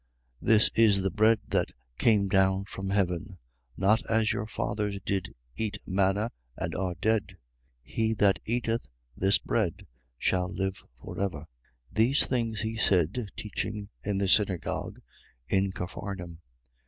6:59. 0.41 0.47
This 0.47 0.69
is 0.73 1.01
the 1.03 1.11
bread 1.11 1.39
that 1.49 1.69
came 1.99 2.27
down 2.27 2.65
from 2.65 2.89
heaven. 2.89 3.37
Not 3.77 4.03
as 4.07 4.33
your 4.33 4.47
fathers 4.47 4.97
did 5.05 5.35
eat 5.55 5.77
manna 5.85 6.31
and 6.57 6.73
are 6.73 6.95
dead. 6.95 7.37
He 7.83 8.15
that 8.15 8.39
eateth 8.43 8.89
this 9.15 9.37
bread 9.37 9.85
shall 10.17 10.51
live 10.51 10.83
for 10.99 11.19
ever. 11.19 11.41
6:60. 11.43 11.47
These 11.91 12.25
things 12.25 12.61
he 12.61 12.77
said, 12.77 13.29
teaching 13.37 13.89
in 14.03 14.17
the 14.17 14.27
synagogue, 14.27 14.99
in 15.47 15.71
Capharnaum. 15.71 16.39